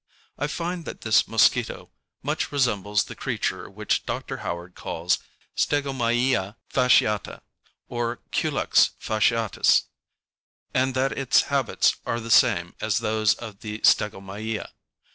[0.35, 1.91] I find that this mosquito
[2.23, 4.37] much resembles the creature which Dr.
[4.37, 5.19] Howard calls
[5.55, 7.41] Stegomyia fasciata,
[7.87, 9.83] or Culex fasciatus:
[10.73, 14.69] and that its habits are the same as those of the Stegomyia.